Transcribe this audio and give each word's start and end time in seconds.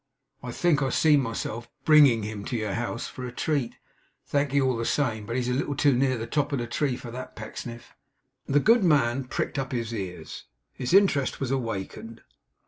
'I 0.41 0.51
think 0.53 0.81
I 0.81 0.89
see 0.89 1.15
myself 1.15 1.69
"bringing" 1.85 2.23
him 2.23 2.43
to 2.45 2.55
your 2.57 2.73
house, 2.73 3.05
for 3.07 3.23
a 3.23 3.31
treat! 3.31 3.75
Thank'ee 4.25 4.59
all 4.59 4.75
the 4.75 4.83
same; 4.83 5.27
but 5.27 5.35
he's 5.35 5.47
a 5.47 5.53
little 5.53 5.75
too 5.75 5.93
near 5.93 6.17
the 6.17 6.25
top 6.25 6.51
of 6.51 6.57
the 6.57 6.65
tree 6.65 6.97
for 6.97 7.11
that, 7.11 7.35
Pecksniff.' 7.35 7.93
The 8.47 8.59
good 8.59 8.83
man 8.83 9.25
pricked 9.25 9.59
up 9.59 9.71
his 9.73 9.93
ears; 9.93 10.45
his 10.73 10.95
interest 10.95 11.39
was 11.39 11.51
awakened. 11.51 12.23